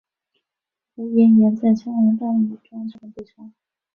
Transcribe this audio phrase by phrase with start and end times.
[0.95, 3.51] 吴廷琰在枪林弹雨中差点被杀。